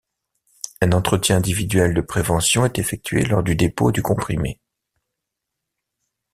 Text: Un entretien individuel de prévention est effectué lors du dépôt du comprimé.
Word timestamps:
Un 0.81 0.93
entretien 0.93 1.37
individuel 1.37 1.93
de 1.93 2.01
prévention 2.01 2.65
est 2.65 2.79
effectué 2.79 3.23
lors 3.23 3.43
du 3.43 3.55
dépôt 3.55 3.91
du 3.91 4.01
comprimé. 4.01 4.59